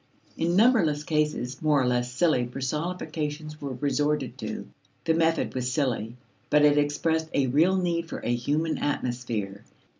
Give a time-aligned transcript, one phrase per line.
[0.35, 4.67] In numberless cases, more or less silly personifications were resorted to.
[5.05, 6.15] The method was silly,
[6.49, 9.63] but it expressed a real need for a human atmosphere.